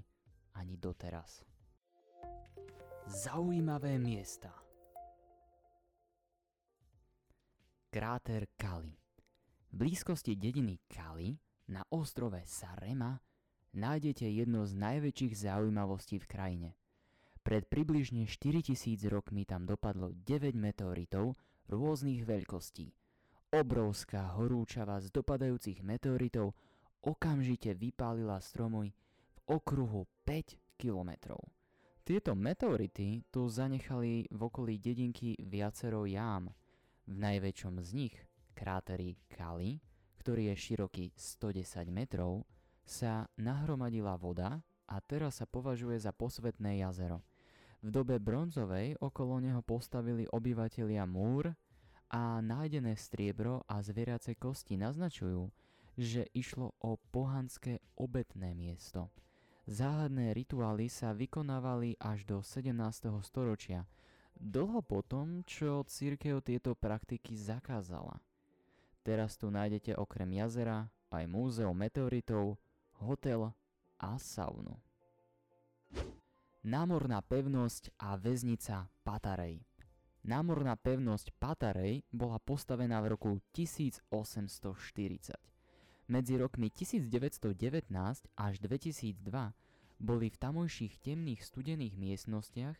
ani 0.57 0.75
doteraz. 0.75 1.45
Zaujímavé 3.05 4.01
miesta– 4.01 4.51
kráter 7.95 8.43
Kali. 8.59 8.91
V 9.71 9.73
blízkosti 9.79 10.35
dediny 10.35 10.83
Kali 10.91 11.31
na 11.71 11.79
ostrove 11.95 12.43
Sarema 12.43 13.15
nájdete 13.71 14.27
jedno 14.27 14.67
z 14.67 14.75
najväčších 14.75 15.47
zaujímavostí 15.47 16.19
v 16.19 16.27
krajine. 16.27 16.69
Pred 17.39 17.71
približne 17.71 18.27
4000 18.27 18.99
rokmi 19.07 19.47
tam 19.47 19.63
dopadlo 19.63 20.11
9 20.11 20.59
meteoritov 20.59 21.39
rôznych 21.71 22.27
veľkostí. 22.27 22.91
Obrovská 23.55 24.27
horúčava 24.35 24.99
z 24.99 25.07
dopadajúcich 25.15 25.79
meteoritov 25.79 26.51
okamžite 26.99 27.79
vypálila 27.79 28.43
stromy 28.43 28.91
v 28.91 29.55
okruhu 29.55 30.03
5 30.27 30.59
kilometrov. 30.75 31.39
Tieto 32.03 32.35
meteority 32.35 33.23
tu 33.31 33.47
zanechali 33.47 34.27
v 34.27 34.39
okolí 34.43 34.83
dedinky 34.83 35.39
viacero 35.39 36.03
jám– 36.03 36.51
v 37.05 37.15
najväčšom 37.21 37.81
z 37.85 37.89
nich, 37.93 38.15
kráteri 38.57 39.17
Kali, 39.29 39.77
ktorý 40.17 40.49
je 40.53 40.55
široký 40.57 41.05
110 41.13 41.93
metrov, 41.93 42.49
sa 42.81 43.29
nahromadila 43.37 44.17
voda 44.17 44.61
a 44.89 44.95
teraz 45.01 45.41
sa 45.41 45.45
považuje 45.45 45.97
za 46.01 46.13
posvetné 46.13 46.81
jazero. 46.81 47.21
V 47.85 47.93
dobe 47.93 48.17
bronzovej 48.17 48.97
okolo 48.97 49.37
neho 49.37 49.61
postavili 49.61 50.25
obyvatelia 50.33 51.05
múr 51.05 51.53
a 52.09 52.41
nájdené 52.41 52.97
striebro 52.97 53.61
a 53.69 53.81
zvierace 53.85 54.33
kosti 54.33 54.77
naznačujú, 54.77 55.49
že 55.93 56.25
išlo 56.33 56.73
o 56.81 56.97
pohanské 57.13 57.81
obetné 57.93 58.57
miesto. 58.57 59.13
Záhadné 59.65 60.33
rituály 60.33 60.89
sa 60.89 61.13
vykonávali 61.13 61.97
až 62.01 62.25
do 62.25 62.37
17. 62.41 62.73
storočia– 63.21 63.85
dlho 64.39 64.83
potom, 64.85 65.41
čo 65.47 65.83
církev 65.87 66.43
tieto 66.43 66.75
praktiky 66.75 67.35
zakázala. 67.35 68.19
Teraz 69.05 69.37
tu 69.37 69.53
nájdete 69.53 69.95
okrem 69.95 70.29
jazera 70.37 70.89
aj 71.13 71.23
múzeum 71.29 71.77
meteoritov, 71.77 72.57
hotel 72.99 73.53
a 74.01 74.11
saunu. 74.17 74.75
Námorná 76.65 77.21
pevnosť 77.21 77.93
a 78.01 78.17
väznica 78.17 78.89
Patarej 79.05 79.61
Námorná 80.25 80.73
pevnosť 80.73 81.37
Patarej 81.37 82.01
bola 82.09 82.41
postavená 82.41 82.97
v 83.05 83.13
roku 83.13 83.37
1840. 83.53 84.09
Medzi 86.09 86.33
rokmi 86.41 86.73
1919 86.73 87.53
až 88.33 88.53
2002 88.57 89.21
boli 90.01 90.27
v 90.33 90.37
tamojších 90.41 90.97
temných 90.97 91.45
studených 91.45 91.93
miestnostiach 91.93 92.73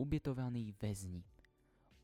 ubytovaní 0.00 0.72
väzni. 0.80 1.28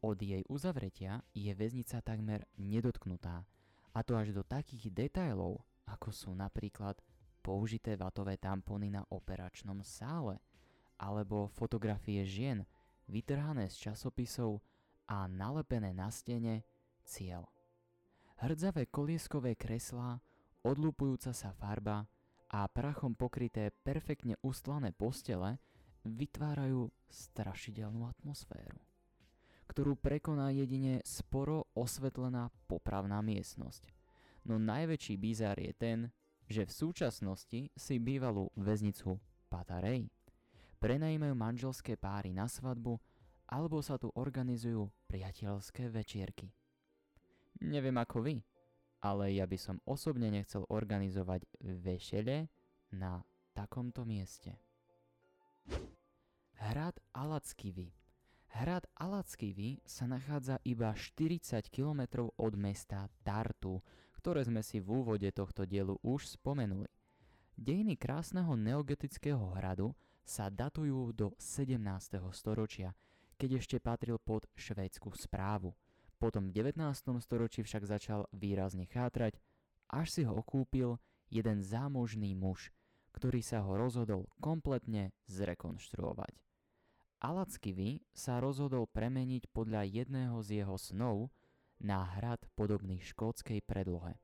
Od 0.04 0.20
jej 0.20 0.44
uzavretia 0.52 1.24
je 1.32 1.48
väznica 1.56 2.04
takmer 2.04 2.44
nedotknutá, 2.60 3.48
a 3.96 3.98
to 4.04 4.12
až 4.12 4.36
do 4.36 4.44
takých 4.44 4.92
detailov, 4.92 5.64
ako 5.88 6.12
sú 6.12 6.30
napríklad 6.36 7.00
použité 7.40 7.96
vatové 7.96 8.36
tampony 8.36 8.92
na 8.92 9.00
operačnom 9.08 9.80
sále, 9.80 10.36
alebo 11.00 11.48
fotografie 11.48 12.20
žien 12.28 12.68
vytrhané 13.08 13.72
z 13.72 13.88
časopisov 13.88 14.60
a 15.08 15.24
nalepené 15.24 15.96
na 15.96 16.12
stene 16.12 16.68
cieľ. 17.08 17.48
Hrdzavé 18.36 18.92
kolieskové 18.92 19.56
kreslá, 19.56 20.20
odlupujúca 20.60 21.32
sa 21.32 21.56
farba 21.56 22.04
a 22.52 22.68
prachom 22.68 23.16
pokryté 23.16 23.72
perfektne 23.80 24.36
ustlané 24.44 24.92
postele 24.92 25.56
vytvárajú 26.06 26.90
strašidelnú 27.10 28.06
atmosféru, 28.06 28.78
ktorú 29.66 29.98
prekoná 29.98 30.54
jedine 30.54 31.02
sporo 31.02 31.66
osvetlená 31.74 32.50
popravná 32.70 33.18
miestnosť. 33.20 33.90
No 34.46 34.62
najväčší 34.62 35.18
bizár 35.18 35.58
je 35.58 35.72
ten, 35.74 35.98
že 36.46 36.62
v 36.62 36.72
súčasnosti 36.72 37.60
si 37.74 37.94
bývalú 37.98 38.54
väznicu 38.54 39.18
Patarej 39.50 40.06
prenajímajú 40.78 41.34
manželské 41.34 41.98
páry 41.98 42.30
na 42.30 42.46
svadbu 42.46 42.98
alebo 43.46 43.78
sa 43.82 43.98
tu 43.98 44.10
organizujú 44.14 44.90
priateľské 45.06 45.86
večierky. 45.90 46.50
Neviem 47.62 47.96
ako 47.96 48.26
vy, 48.26 48.42
ale 49.00 49.38
ja 49.38 49.46
by 49.46 49.58
som 49.58 49.82
osobne 49.86 50.28
nechcel 50.28 50.66
organizovať 50.66 51.46
vešele 51.62 52.50
na 52.92 53.22
takomto 53.54 54.02
mieste. 54.04 54.65
Hrad 56.56 56.96
Alackivy 57.12 57.92
Hrad 58.56 58.88
Alackivy 58.96 59.84
sa 59.84 60.08
nachádza 60.08 60.56
iba 60.64 60.96
40 60.96 61.68
km 61.68 62.32
od 62.40 62.56
mesta 62.56 63.12
Tartu, 63.20 63.84
ktoré 64.16 64.40
sme 64.40 64.64
si 64.64 64.80
v 64.80 65.04
úvode 65.04 65.28
tohto 65.36 65.68
dielu 65.68 66.00
už 66.00 66.40
spomenuli. 66.40 66.88
Dejiny 67.60 68.00
krásneho 68.00 68.56
neogetického 68.56 69.52
hradu 69.60 69.92
sa 70.24 70.48
datujú 70.48 71.12
do 71.12 71.36
17. 71.36 71.76
storočia, 72.32 72.96
keď 73.36 73.60
ešte 73.60 73.76
patril 73.76 74.16
pod 74.16 74.48
švédsku 74.56 75.12
správu. 75.12 75.76
Potom 76.16 76.48
v 76.48 76.64
19. 76.64 76.80
storočí 77.20 77.60
však 77.60 77.84
začal 77.84 78.24
výrazne 78.32 78.88
chátrať, 78.88 79.36
až 79.92 80.08
si 80.08 80.22
ho 80.24 80.32
okúpil 80.32 80.96
jeden 81.28 81.60
zámožný 81.60 82.32
muž, 82.32 82.72
ktorý 83.16 83.40
sa 83.40 83.64
ho 83.64 83.80
rozhodol 83.80 84.28
kompletne 84.44 85.16
zrekonštruovať. 85.26 86.36
Alackivy 87.24 88.04
sa 88.12 88.38
rozhodol 88.44 88.84
premeniť 88.92 89.48
podľa 89.48 89.88
jedného 89.88 90.36
z 90.44 90.60
jeho 90.60 90.76
snov 90.76 91.32
na 91.80 92.04
hrad 92.20 92.44
podobný 92.52 93.00
škótskej 93.00 93.64
predlohe. 93.64 94.20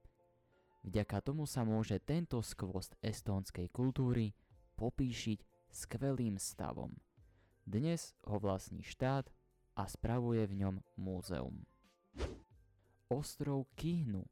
Vďaka 0.84 1.24
tomu 1.24 1.48
sa 1.48 1.64
môže 1.64 1.96
tento 2.04 2.36
skvost 2.44 2.92
estónskej 3.00 3.72
kultúry 3.72 4.36
popíšiť 4.76 5.40
skvelým 5.72 6.36
stavom. 6.36 6.92
Dnes 7.64 8.12
ho 8.28 8.36
vlastní 8.36 8.84
štát 8.84 9.30
a 9.72 9.88
spravuje 9.88 10.44
v 10.44 10.54
ňom 10.66 10.76
múzeum. 11.00 11.64
Ostrov 13.08 13.70
Kihnu 13.72 14.28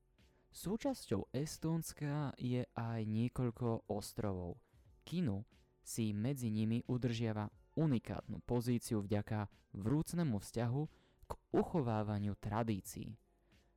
Súčasťou 0.51 1.31
Estónska 1.31 2.35
je 2.35 2.67
aj 2.75 3.01
niekoľko 3.07 3.87
ostrovov. 3.87 4.59
Kinu 5.07 5.47
si 5.81 6.11
medzi 6.11 6.51
nimi 6.51 6.83
udržiava 6.91 7.47
unikátnu 7.79 8.43
pozíciu 8.43 9.07
vďaka 9.07 9.47
vrúcnemu 9.79 10.37
vzťahu 10.43 10.83
k 11.31 11.33
uchovávaniu 11.55 12.35
tradícií. 12.43 13.15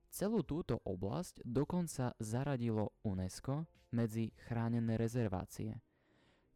Celú 0.10 0.42
túto 0.46 0.82
oblasť 0.86 1.46
dokonca 1.46 2.14
zaradilo 2.18 2.98
UNESCO 3.06 3.66
medzi 3.94 4.34
chránené 4.50 4.98
rezervácie. 4.98 5.78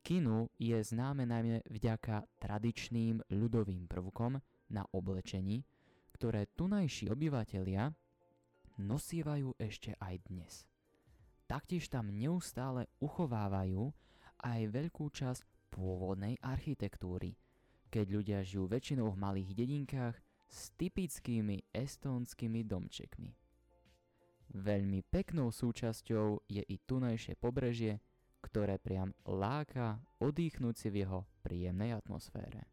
Kinu 0.02 0.50
je 0.58 0.78
známe 0.82 1.30
najmä 1.30 1.62
vďaka 1.70 2.26
tradičným 2.42 3.22
ľudovým 3.34 3.86
prvkom 3.86 4.42
na 4.74 4.84
oblečení, 4.94 5.62
ktoré 6.14 6.50
tunajší 6.58 7.14
obyvatelia 7.14 7.94
nosívajú 8.78 9.58
ešte 9.58 9.98
aj 9.98 10.16
dnes. 10.30 10.54
Taktiež 11.50 11.88
tam 11.90 12.12
neustále 12.12 12.92
uchovávajú 13.02 13.92
aj 14.44 14.62
veľkú 14.70 15.10
časť 15.10 15.42
pôvodnej 15.74 16.38
architektúry, 16.44 17.38
keď 17.90 18.06
ľudia 18.12 18.40
žijú 18.44 18.68
väčšinou 18.68 19.14
v 19.14 19.22
malých 19.22 19.52
dedinkách 19.56 20.16
s 20.48 20.72
typickými 20.76 21.68
estónskymi 21.72 22.62
domčekmi. 22.64 23.32
Veľmi 24.48 25.04
peknou 25.04 25.52
súčasťou 25.52 26.48
je 26.48 26.64
i 26.64 26.76
tunajšie 26.80 27.36
pobrežie, 27.36 28.00
ktoré 28.40 28.80
priam 28.80 29.12
láka 29.28 30.00
odýchnúť 30.24 30.76
si 30.76 30.88
v 30.88 31.04
jeho 31.04 31.28
príjemnej 31.44 31.92
atmosfére. 31.92 32.64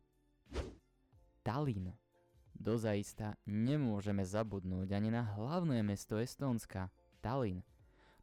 Tallinn 1.43 2.04
Dozaista 2.65 3.37
nemôžeme 3.45 4.25
zabudnúť 4.25 4.97
ani 4.97 5.13
na 5.13 5.21
hlavné 5.37 5.85
mesto 5.85 6.17
Estónska, 6.17 6.89
Tallinn. 7.21 7.61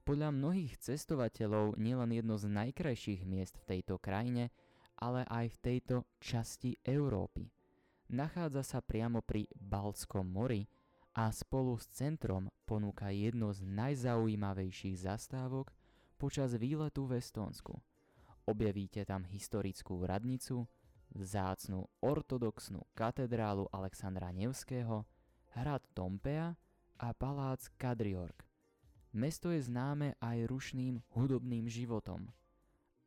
Podľa 0.01 0.33
mnohých 0.33 0.81
cestovateľov 0.81 1.77
nielen 1.77 2.09
jedno 2.09 2.41
z 2.41 2.49
najkrajších 2.49 3.21
miest 3.21 3.61
v 3.61 3.77
tejto 3.77 4.01
krajine, 4.01 4.49
ale 4.97 5.29
aj 5.29 5.45
v 5.45 5.57
tejto 5.61 5.95
časti 6.17 6.73
Európy. 6.81 7.53
Nachádza 8.09 8.65
sa 8.65 8.79
priamo 8.81 9.21
pri 9.21 9.45
Baltskom 9.53 10.25
mori 10.25 10.65
a 11.13 11.29
spolu 11.29 11.77
s 11.77 11.85
centrom 11.93 12.49
ponúka 12.65 13.13
jedno 13.13 13.53
z 13.53 13.61
najzaujímavejších 13.61 15.05
zastávok 15.05 15.69
počas 16.17 16.57
výletu 16.57 17.05
v 17.05 17.21
Estónsku. 17.21 17.77
Objavíte 18.49 19.05
tam 19.05 19.21
historickú 19.29 20.01
radnicu, 20.01 20.65
vzácnu 21.15 21.87
ortodoxnú 21.99 22.87
katedrálu 22.95 23.67
Alexandra 23.71 24.31
Nevského, 24.31 25.03
hrad 25.55 25.83
Tompea 25.91 26.55
a 26.99 27.07
palác 27.11 27.67
Kadriorg. 27.75 28.45
Mesto 29.11 29.51
je 29.51 29.59
známe 29.59 30.15
aj 30.23 30.47
rušným 30.47 31.03
hudobným 31.11 31.67
životom. 31.67 32.31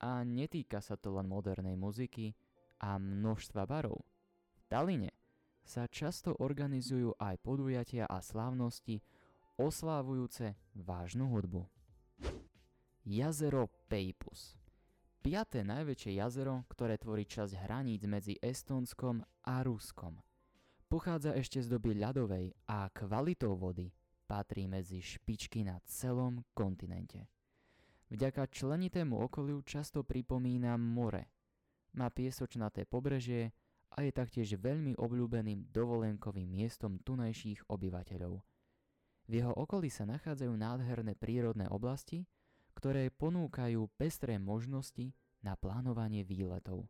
A 0.04 0.20
netýka 0.20 0.84
sa 0.84 1.00
to 1.00 1.16
len 1.16 1.24
modernej 1.24 1.80
muziky 1.80 2.36
a 2.76 3.00
množstva 3.00 3.64
barov. 3.64 4.04
V 4.60 4.62
Taline 4.68 5.16
sa 5.64 5.88
často 5.88 6.36
organizujú 6.36 7.16
aj 7.16 7.40
podujatia 7.40 8.04
a 8.04 8.20
slávnosti 8.20 9.00
oslávujúce 9.56 10.52
vážnu 10.76 11.32
hudbu. 11.32 11.64
Jazero 13.04 13.72
Peipus 13.88 14.60
piaté 15.24 15.64
najväčšie 15.64 16.20
jazero, 16.20 16.68
ktoré 16.68 17.00
tvorí 17.00 17.24
časť 17.24 17.64
hraníc 17.64 18.04
medzi 18.04 18.36
Estónskom 18.44 19.24
a 19.48 19.64
Ruskom. 19.64 20.20
Pochádza 20.84 21.32
ešte 21.32 21.64
z 21.64 21.72
doby 21.72 21.96
ľadovej 21.96 22.52
a 22.68 22.92
kvalitou 22.92 23.56
vody 23.56 23.88
patrí 24.28 24.68
medzi 24.68 25.00
špičky 25.00 25.64
na 25.64 25.80
celom 25.88 26.44
kontinente. 26.52 27.24
Vďaka 28.12 28.52
členitému 28.52 29.16
okoliu 29.16 29.64
často 29.64 30.04
pripomína 30.04 30.76
more. 30.76 31.32
Má 31.96 32.12
piesočnaté 32.12 32.84
pobrežie 32.84 33.48
a 33.96 34.04
je 34.04 34.12
taktiež 34.12 34.60
veľmi 34.60 35.00
obľúbeným 35.00 35.72
dovolenkovým 35.72 36.52
miestom 36.52 37.00
tunajších 37.00 37.64
obyvateľov. 37.72 38.44
V 39.24 39.32
jeho 39.32 39.56
okolí 39.56 39.88
sa 39.88 40.04
nachádzajú 40.04 40.52
nádherné 40.52 41.16
prírodné 41.16 41.64
oblasti, 41.72 42.28
ktoré 42.84 43.08
ponúkajú 43.08 43.88
pestré 43.96 44.36
možnosti 44.36 45.16
na 45.40 45.56
plánovanie 45.56 46.20
výletov. 46.20 46.84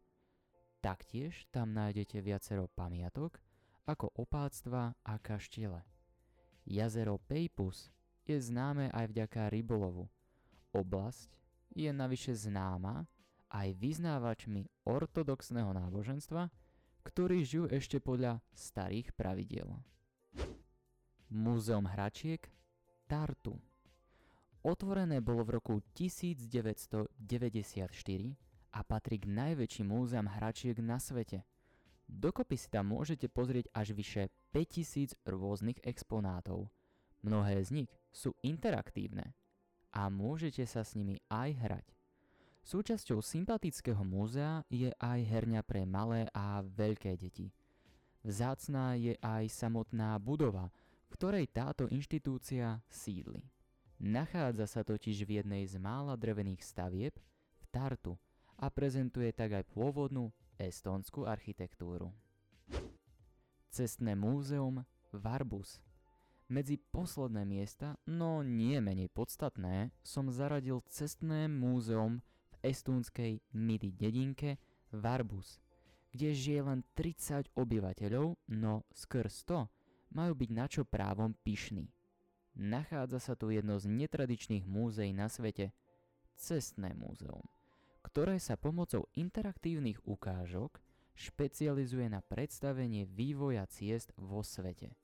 Taktiež 0.83 1.47
tam 1.55 1.71
nájdete 1.71 2.19
viacero 2.19 2.67
pamiatok, 2.67 3.39
ako 3.87 4.11
opáctva 4.19 4.99
a 5.07 5.15
kaštiele. 5.23 5.87
Jazero 6.67 7.23
Peipus 7.23 7.95
je 8.27 8.35
známe 8.35 8.91
aj 8.91 9.07
vďaka 9.07 9.47
rybolovu. 9.55 10.11
Oblasť 10.75 11.31
je 11.79 11.95
navyše 11.95 12.35
známa 12.35 13.07
aj 13.55 13.79
vyznávačmi 13.79 14.67
ortodoxného 14.91 15.71
náboženstva, 15.79 16.51
ktorí 17.07 17.47
žijú 17.47 17.71
ešte 17.71 18.03
podľa 18.03 18.43
starých 18.51 19.15
pravidiel. 19.15 19.71
Múzeum 21.31 21.87
hračiek 21.87 22.51
Tartu 23.07 23.63
Otvorené 24.65 25.21
bolo 25.21 25.45
v 25.45 25.61
roku 25.61 25.85
1994 25.93 27.13
a 28.73 28.81
patrí 28.81 29.21
k 29.21 29.29
najväčším 29.29 29.93
múzeam 29.93 30.25
hračiek 30.25 30.81
na 30.81 30.97
svete. 30.97 31.45
Dokopy 32.09 32.57
si 32.57 32.73
tam 32.73 32.97
môžete 32.97 33.29
pozrieť 33.29 33.69
až 33.77 33.93
vyše 33.93 34.33
5000 34.57 35.21
rôznych 35.29 35.85
exponátov. 35.85 36.73
Mnohé 37.21 37.61
z 37.61 37.85
nich 37.85 37.93
sú 38.09 38.33
interaktívne 38.41 39.37
a 39.93 40.09
môžete 40.09 40.65
sa 40.65 40.81
s 40.81 40.97
nimi 40.97 41.21
aj 41.29 41.51
hrať. 41.61 41.87
Súčasťou 42.65 43.21
sympatického 43.21 44.01
múzea 44.01 44.65
je 44.73 44.89
aj 44.97 45.21
herňa 45.29 45.61
pre 45.61 45.85
malé 45.85 46.25
a 46.33 46.65
veľké 46.65 47.21
deti. 47.21 47.53
Vzácná 48.25 48.97
je 48.97 49.13
aj 49.21 49.45
samotná 49.53 50.17
budova, 50.17 50.73
v 51.13 51.21
ktorej 51.21 51.53
táto 51.53 51.85
inštitúcia 51.93 52.81
sídli. 52.89 53.45
Nachádza 54.03 54.67
sa 54.67 54.83
totiž 54.83 55.25
v 55.25 55.41
jednej 55.43 55.65
z 55.65 55.79
mála 55.79 56.19
drevených 56.19 56.63
stavieb 56.63 57.15
v 57.61 57.65
Tartu 57.71 58.19
a 58.59 58.71
prezentuje 58.71 59.31
tak 59.31 59.55
aj 59.55 59.65
pôvodnú 59.71 60.35
estónsku 60.59 61.27
architektúru. 61.27 62.11
Cestné 63.71 64.15
múzeum 64.15 64.83
Varbus 65.11 65.83
medzi 66.49 66.77
posledné 66.77 67.49
miesta, 67.49 67.97
no 68.05 68.45
nie 68.45 68.77
menej 68.77 69.09
podstatné, 69.09 69.91
som 70.05 70.29
zaradil 70.29 70.85
cestné 70.93 71.49
múzeum 71.49 72.21
v 72.53 72.55
estúnskej 72.69 73.41
midi 73.57 73.91
dedinke 73.91 74.61
Varbus, 74.93 75.59
kde 76.13 76.37
žije 76.37 76.61
len 76.63 76.81
30 76.93 77.49
obyvateľov, 77.57 78.37
no 78.53 78.85
skrz 78.93 79.49
to 79.49 79.67
majú 80.13 80.33
byť 80.37 80.51
na 80.53 80.67
čo 80.69 80.85
právom 80.85 81.33
pyšní. 81.43 81.91
Nachádza 82.55 83.19
sa 83.19 83.35
tu 83.35 83.51
jedno 83.51 83.79
z 83.83 83.91
netradičných 83.91 84.63
múzeí 84.63 85.11
na 85.11 85.27
svete, 85.27 85.75
Cestné 86.35 86.99
múzeum, 86.99 87.47
ktoré 88.03 88.43
sa 88.43 88.59
pomocou 88.59 89.07
interaktívnych 89.15 90.03
ukážok 90.03 90.83
špecializuje 91.15 92.11
na 92.11 92.19
predstavenie 92.27 93.07
vývoja 93.07 93.63
ciest 93.71 94.11
vo 94.19 94.43
svete. 94.43 94.99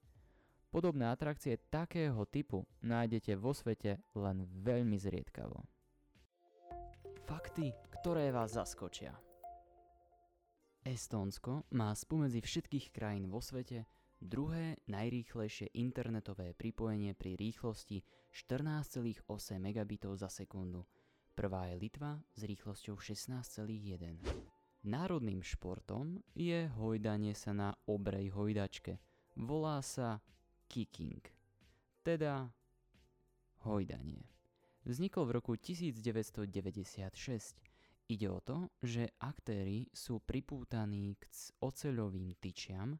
Podobné 0.74 1.10
atrakcie 1.10 1.58
takého 1.70 2.26
typu 2.26 2.66
nájdete 2.82 3.38
vo 3.38 3.54
svete 3.54 4.02
len 4.14 4.46
veľmi 4.46 4.98
zriedkavo. 4.98 5.62
Fakty, 7.26 7.70
ktoré 7.98 8.34
vás 8.34 8.58
zaskočia. 8.58 9.14
Estónsko 10.82 11.66
má 11.74 11.94
spomedzi 11.94 12.42
všetkých 12.42 12.90
krajín 12.90 13.30
vo 13.30 13.38
svete 13.38 13.86
druhé 14.20 14.76
najrýchlejšie 14.86 15.72
internetové 15.74 16.52
pripojenie 16.52 17.16
pri 17.16 17.40
rýchlosti 17.40 18.04
14,8 18.30 19.24
megabitov 19.58 20.20
za 20.20 20.28
sekundu. 20.28 20.84
Prvá 21.32 21.72
je 21.72 21.80
Litva 21.80 22.20
s 22.36 22.44
rýchlosťou 22.44 23.00
16,1. 23.00 24.20
Národným 24.84 25.40
športom 25.40 26.20
je 26.36 26.68
hojdanie 26.76 27.32
sa 27.32 27.56
na 27.56 27.72
obrej 27.88 28.32
hojdačke. 28.32 29.00
Volá 29.40 29.80
sa 29.80 30.20
kicking, 30.68 31.24
teda 32.04 32.52
hojdanie. 33.64 34.28
Vznikol 34.84 35.28
v 35.28 35.32
roku 35.36 35.56
1996. 35.56 37.60
Ide 38.10 38.26
o 38.26 38.40
to, 38.40 38.72
že 38.80 39.12
aktéry 39.20 39.86
sú 39.92 40.24
pripútaní 40.24 41.14
k 41.20 41.28
oceľovým 41.62 42.34
tyčiam, 42.40 42.96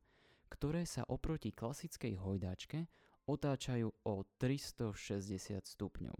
ktoré 0.50 0.82
sa 0.84 1.06
oproti 1.06 1.54
klasickej 1.54 2.18
hojdačke 2.18 2.90
otáčajú 3.30 3.88
o 4.04 4.14
360 4.42 5.62
stupňov. 5.62 6.18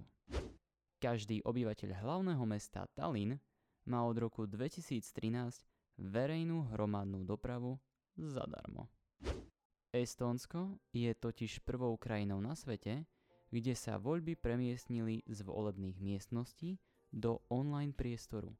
Každý 1.03 1.43
obyvateľ 1.43 1.91
hlavného 1.99 2.45
mesta 2.47 2.87
Tallinn 2.95 3.41
má 3.89 4.07
od 4.07 4.17
roku 4.21 4.47
2013 4.47 5.67
verejnú 5.99 6.71
hromadnú 6.71 7.27
dopravu 7.27 7.81
zadarmo. 8.15 8.87
Estónsko 9.91 10.79
je 10.95 11.11
totiž 11.11 11.67
prvou 11.67 11.99
krajinou 11.99 12.39
na 12.39 12.55
svete, 12.55 13.11
kde 13.51 13.75
sa 13.75 13.99
voľby 13.99 14.39
premiestnili 14.39 15.27
z 15.27 15.43
volebných 15.43 15.99
miestností 15.99 16.79
do 17.11 17.43
online 17.51 17.91
priestoru. 17.91 18.55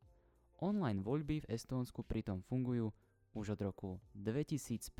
Online 0.59 0.99
voľby 0.99 1.47
v 1.47 1.51
Estónsku 1.55 2.03
pritom 2.03 2.43
fungujú 2.43 2.91
už 3.35 3.55
od 3.55 3.61
roku 3.63 3.91
2015. 4.15 4.91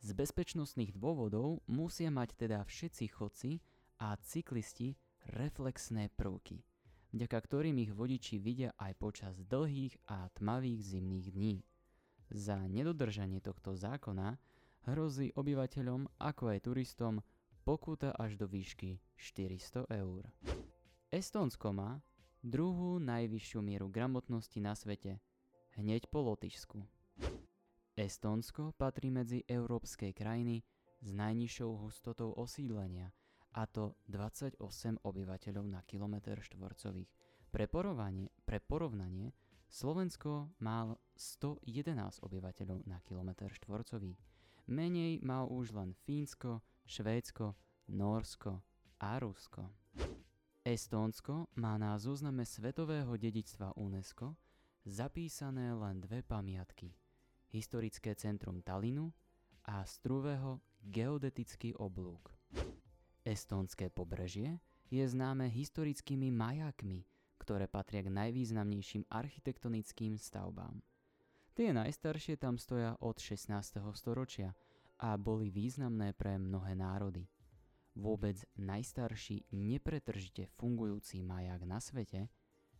Z 0.00 0.08
bezpečnostných 0.16 0.96
dôvodov 0.96 1.60
musia 1.68 2.08
mať 2.08 2.32
teda 2.48 2.64
všetci 2.64 3.04
chodci 3.12 3.50
a 4.00 4.16
cyklisti 4.16 4.96
reflexné 5.36 6.08
prvky, 6.16 6.64
vďaka 7.12 7.36
ktorým 7.36 7.76
ich 7.84 7.92
vodiči 7.92 8.40
vidia 8.40 8.72
aj 8.80 8.96
počas 8.96 9.36
dlhých 9.44 10.00
a 10.08 10.32
tmavých 10.32 10.80
zimných 10.96 11.28
dní. 11.36 11.56
Za 12.32 12.64
nedodržanie 12.64 13.44
tohto 13.44 13.76
zákona 13.76 14.40
hrozí 14.88 15.36
obyvateľom 15.36 16.16
ako 16.16 16.44
aj 16.56 16.58
turistom 16.64 17.20
pokuta 17.60 18.16
až 18.16 18.40
do 18.40 18.48
výšky 18.48 18.96
400 19.20 19.84
eur. 19.92 20.24
Estónsko 21.12 21.76
má 21.76 22.00
druhú 22.40 22.96
najvyššiu 23.02 23.60
mieru 23.60 23.92
gramotnosti 23.92 24.56
na 24.64 24.72
svete, 24.72 25.20
hneď 25.80 26.12
po 26.12 26.20
Lotyšsku. 26.20 26.76
Estónsko 27.96 28.76
patrí 28.76 29.08
medzi 29.08 29.40
európske 29.48 30.12
krajiny 30.12 30.60
s 31.00 31.08
najnižšou 31.16 31.80
hustotou 31.80 32.36
osídlenia, 32.36 33.08
a 33.56 33.64
to 33.64 33.96
28 34.12 34.60
obyvateľov 35.00 35.64
na 35.64 35.80
kilometr 35.88 36.36
štvorcových. 36.44 37.08
Pre 37.50 37.66
pre 38.46 38.58
porovnanie 38.62 39.34
Slovensko 39.66 40.52
má 40.62 40.92
111 41.16 42.22
obyvateľov 42.22 42.86
na 42.86 43.00
kilometr 43.02 43.50
štvorcový. 43.50 44.14
Menej 44.70 45.18
má 45.24 45.42
už 45.48 45.74
len 45.74 45.96
Fínsko, 46.06 46.62
Švédsko, 46.86 47.56
Norsko 47.90 48.62
a 49.02 49.18
Rusko. 49.18 49.66
Estónsko 50.62 51.48
má 51.58 51.74
na 51.80 51.96
zozname 51.98 52.44
Svetového 52.44 53.16
dedičstva 53.16 53.74
UNESCO 53.80 54.36
zapísané 54.86 55.76
len 55.76 56.00
dve 56.00 56.24
pamiatky. 56.24 56.96
Historické 57.50 58.14
centrum 58.16 58.62
Talinu 58.64 59.12
a 59.68 59.84
Struvého 59.84 60.62
geodetický 60.80 61.76
oblúk. 61.76 62.32
Estónske 63.20 63.92
pobrežie 63.92 64.56
je 64.88 65.04
známe 65.04 65.50
historickými 65.52 66.32
majakmi, 66.32 67.04
ktoré 67.36 67.68
patria 67.68 68.00
k 68.00 68.14
najvýznamnejším 68.14 69.04
architektonickým 69.12 70.16
stavbám. 70.16 70.80
Tie 71.52 71.76
najstaršie 71.76 72.40
tam 72.40 72.56
stoja 72.56 72.96
od 73.04 73.20
16. 73.20 73.52
storočia 73.92 74.56
a 74.96 75.18
boli 75.20 75.52
významné 75.52 76.16
pre 76.16 76.40
mnohé 76.40 76.72
národy. 76.72 77.28
Vôbec 77.98 78.40
najstarší 78.56 79.50
nepretržite 79.52 80.48
fungujúci 80.56 81.20
maják 81.20 81.66
na 81.68 81.82
svete 81.82 82.30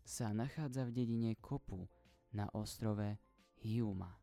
sa 0.04 0.32
nachádza 0.34 0.84
v 0.88 0.94
dedine 0.94 1.32
Kopu 1.38 1.88
na 2.32 2.48
ostrove 2.54 3.18
Hiuma. 3.60 4.14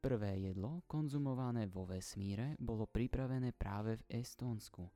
Prvé 0.00 0.38
jedlo, 0.38 0.86
konzumované 0.86 1.66
vo 1.66 1.82
vesmíre, 1.82 2.54
bolo 2.62 2.86
pripravené 2.86 3.50
práve 3.50 3.98
v 3.98 4.22
Estónsku. 4.22 4.86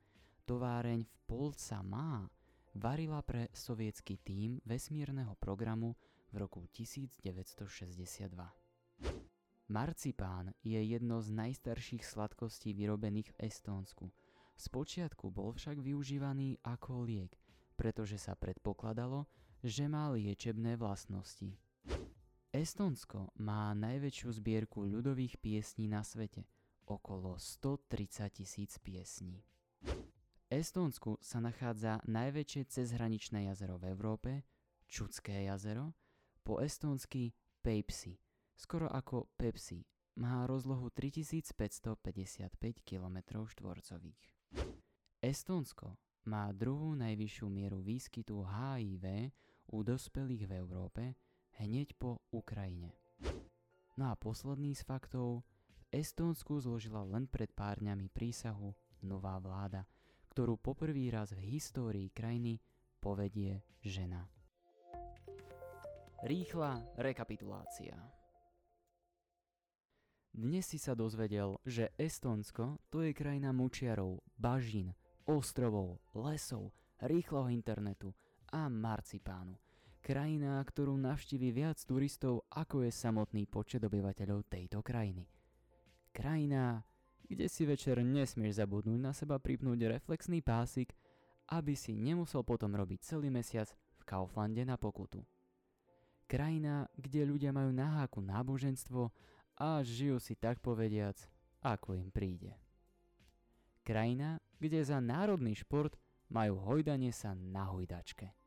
Továreň 0.47 1.03
v 1.03 1.15
Polca 1.27 1.83
má 1.83 2.31
varila 2.75 3.19
pre 3.23 3.51
sovietský 3.51 4.23
tím 4.23 4.63
vesmírneho 4.63 5.35
programu 5.35 5.99
v 6.31 6.47
roku 6.47 6.63
1962. 6.71 8.31
Marcipán 9.71 10.51
je 10.63 10.79
jedno 10.83 11.23
z 11.23 11.31
najstarších 11.31 12.03
sladkostí 12.03 12.75
vyrobených 12.75 13.31
v 13.35 13.51
Estónsku. 13.51 14.11
Spočiatku 14.59 15.31
bol 15.31 15.55
však 15.55 15.79
využívaný 15.79 16.59
ako 16.67 17.07
liek, 17.07 17.39
pretože 17.79 18.19
sa 18.19 18.35
predpokladalo, 18.35 19.31
že 19.61 19.89
má 19.89 20.09
liečebné 20.13 20.77
vlastnosti. 20.81 21.57
Estónsko 22.51 23.31
má 23.39 23.71
najväčšiu 23.77 24.29
zbierku 24.43 24.83
ľudových 24.83 25.39
piesní 25.39 25.87
na 25.87 26.03
svete, 26.03 26.49
okolo 26.89 27.39
130 27.39 28.43
tisíc 28.43 28.75
piesní. 28.83 29.45
V 29.87 30.41
Estónsku 30.51 31.23
sa 31.23 31.39
nachádza 31.39 32.03
najväčšie 32.11 32.67
cezhraničné 32.67 33.47
jazero 33.47 33.79
v 33.79 33.95
Európe, 33.95 34.31
Čudské 34.91 35.47
jazero, 35.47 35.95
po 36.43 36.59
estónsky 36.59 37.31
Peipsi– 37.63 38.19
skoro 38.61 38.93
ako 38.93 39.33
Pepsi. 39.41 39.81
Má 40.21 40.45
rozlohu 40.45 40.93
3555 40.93 42.61
km 42.85 43.17
štvorcových. 43.49 44.21
Estónsko 45.25 45.97
má 46.29 46.53
druhú 46.53 46.93
najvyššiu 46.93 47.49
mieru 47.49 47.81
výskytu 47.81 48.37
HIV 48.45 49.33
u 49.71 49.87
dospelých 49.87 50.51
v 50.51 50.53
Európe 50.59 51.03
hneď 51.63 51.95
po 51.99 52.19
Ukrajine. 52.35 52.95
No 53.95 54.11
a 54.11 54.15
posledný 54.19 54.75
z 54.75 54.83
faktov, 54.83 55.47
v 55.77 55.83
Estónsku 55.93 56.59
zložila 56.59 57.03
len 57.07 57.27
pred 57.27 57.51
pár 57.53 57.79
dňami 57.79 58.11
prísahu 58.11 58.75
nová 59.03 59.39
vláda, 59.39 59.87
ktorú 60.33 60.57
poprvý 60.59 61.11
raz 61.11 61.35
v 61.35 61.59
histórii 61.59 62.09
krajiny 62.11 62.63
povedie 63.03 63.63
žena. 63.83 64.27
Rýchla 66.21 67.01
rekapitulácia. 67.01 67.97
Dnes 70.31 70.63
si 70.63 70.79
sa 70.79 70.95
dozvedel, 70.95 71.59
že 71.67 71.91
Estonsko 71.99 72.79
to 72.87 73.03
je 73.03 73.11
krajina 73.11 73.51
močiarov, 73.51 74.23
bažín, 74.39 74.95
ostrovov, 75.27 75.99
lesov, 76.15 76.71
rýchleho 77.03 77.51
internetu 77.51 78.15
a 78.51 78.67
marcipánu. 78.69 79.57
Krajina, 80.01 80.59
ktorú 80.65 80.97
navštívi 80.97 81.53
viac 81.53 81.79
turistov, 81.85 82.49
ako 82.51 82.89
je 82.89 82.91
samotný 82.91 83.45
počet 83.47 83.85
obyvateľov 83.85 84.49
tejto 84.49 84.81
krajiny. 84.81 85.29
Krajina, 86.11 86.83
kde 87.31 87.47
si 87.47 87.63
večer 87.63 88.03
nesmieš 88.03 88.59
zabudnúť 88.59 88.99
na 88.99 89.15
seba 89.15 89.39
pripnúť 89.39 89.87
reflexný 89.87 90.43
pásik, 90.43 90.97
aby 91.53 91.79
si 91.79 91.95
nemusel 91.95 92.43
potom 92.43 92.75
robiť 92.75 92.99
celý 93.07 93.31
mesiac 93.31 93.71
v 94.01 94.03
Kauflande 94.03 94.67
na 94.67 94.75
pokutu. 94.75 95.23
Krajina, 96.27 96.91
kde 96.99 97.27
ľudia 97.27 97.55
majú 97.55 97.71
na 97.71 98.03
háku 98.03 98.19
náboženstvo 98.23 99.11
a 99.59 99.85
žijú 99.85 100.17
si 100.19 100.35
tak 100.35 100.59
povediac, 100.59 101.19
ako 101.61 101.99
im 101.99 102.09
príde. 102.09 102.57
Krajina, 103.85 104.41
kde 104.57 104.81
za 104.81 104.99
národný 105.03 105.59
šport 105.59 105.95
majú 106.31 106.57
hojdanie 106.63 107.13
sa 107.13 107.35
na 107.35 107.69
hojdačke. 107.69 108.40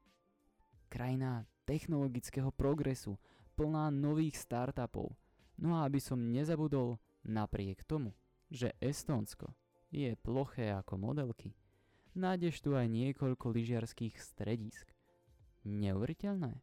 Krajina 0.94 1.42
technologického 1.66 2.54
progresu, 2.54 3.18
plná 3.58 3.90
nových 3.90 4.38
startupov. 4.38 5.10
No 5.58 5.74
a 5.74 5.90
aby 5.90 5.98
som 5.98 6.30
nezabudol, 6.30 7.02
napriek 7.26 7.82
tomu, 7.82 8.14
že 8.54 8.78
Estónsko 8.78 9.50
je 9.90 10.14
ploché 10.22 10.70
ako 10.70 11.02
modelky, 11.02 11.58
nájdeš 12.14 12.62
tu 12.62 12.78
aj 12.78 12.86
niekoľko 12.94 13.50
lyžiarských 13.58 14.22
stredisk. 14.22 14.94
Neuveriteľné? 15.66 16.62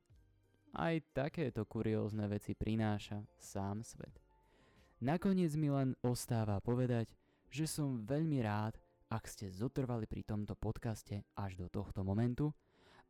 Aj 0.79 0.95
takéto 1.11 1.67
kuriózne 1.67 2.31
veci 2.31 2.55
prináša 2.55 3.27
sám 3.35 3.83
svet. 3.83 4.15
Nakoniec 5.03 5.59
mi 5.59 5.75
len 5.75 5.99
ostáva 6.07 6.63
povedať, 6.63 7.11
že 7.51 7.67
som 7.67 8.07
veľmi 8.07 8.47
rád, 8.47 8.79
ak 9.11 9.27
ste 9.27 9.51
zotrvali 9.51 10.07
pri 10.07 10.23
tomto 10.23 10.55
podcaste 10.55 11.27
až 11.35 11.59
do 11.59 11.67
tohto 11.67 12.07
momentu 12.07 12.55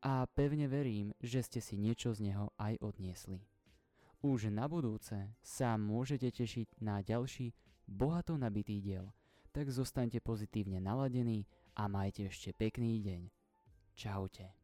a 0.00 0.24
pevne 0.32 0.64
verím, 0.68 1.12
že 1.20 1.44
ste 1.44 1.60
si 1.60 1.76
niečo 1.76 2.12
z 2.16 2.32
neho 2.32 2.52
aj 2.56 2.80
odniesli. 2.80 3.44
Už 4.20 4.52
na 4.52 4.68
budúce 4.68 5.16
sa 5.40 5.80
môžete 5.80 6.28
tešiť 6.28 6.84
na 6.84 7.00
ďalší 7.00 7.56
bohato 7.88 8.36
nabitý 8.36 8.84
diel, 8.84 9.08
tak 9.48 9.72
zostaňte 9.72 10.20
pozitívne 10.20 10.76
naladení 10.76 11.48
a 11.76 11.88
majte 11.88 12.28
ešte 12.28 12.52
pekný 12.52 13.00
deň. 13.00 13.22
Čaute. 13.96 14.59